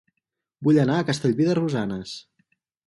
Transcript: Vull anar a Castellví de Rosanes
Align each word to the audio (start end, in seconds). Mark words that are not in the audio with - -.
Vull 0.67 0.79
anar 0.85 0.97
a 1.03 1.05
Castellví 1.11 1.49
de 1.51 1.59
Rosanes 1.63 2.19